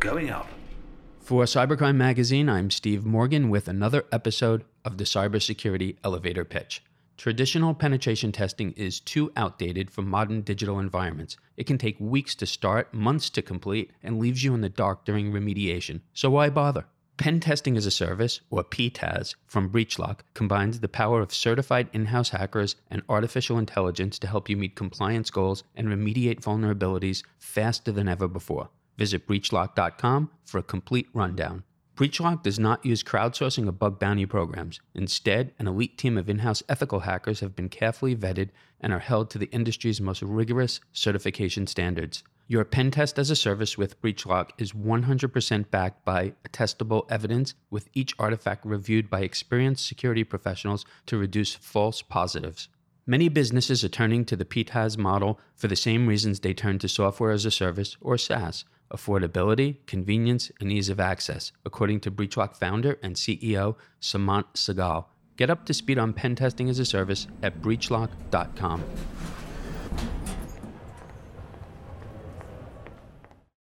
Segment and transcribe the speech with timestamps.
[0.00, 0.48] going up.
[1.20, 6.82] For Cybercrime Magazine, I'm Steve Morgan with another episode of the Cybersecurity Elevator Pitch.
[7.18, 11.36] Traditional penetration testing is too outdated for modern digital environments.
[11.58, 15.04] It can take weeks to start, months to complete, and leaves you in the dark
[15.04, 16.00] during remediation.
[16.14, 16.86] So why bother?
[17.18, 22.06] Pen Testing as a Service, or PTAS, from Breachlock combines the power of certified in
[22.06, 27.92] house hackers and artificial intelligence to help you meet compliance goals and remediate vulnerabilities faster
[27.92, 28.70] than ever before.
[29.00, 31.64] Visit breachlock.com for a complete rundown.
[31.96, 34.78] Breachlock does not use crowdsourcing or bug bounty programs.
[34.94, 38.98] Instead, an elite team of in house ethical hackers have been carefully vetted and are
[38.98, 42.22] held to the industry's most rigorous certification standards.
[42.46, 47.88] Your pen test as a service with Breachlock is 100% backed by attestable evidence, with
[47.94, 52.68] each artifact reviewed by experienced security professionals to reduce false positives.
[53.06, 56.88] Many businesses are turning to the PTAS model for the same reasons they turn to
[56.88, 62.56] software as a service or SaaS affordability, convenience, and ease of access, according to Breachlock
[62.56, 65.06] founder and CEO Seemant Sehgal.
[65.36, 68.84] Get up to speed on pen testing as a service at breachlock.com.